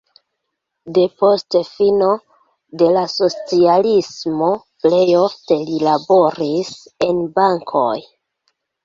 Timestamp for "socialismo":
3.15-4.47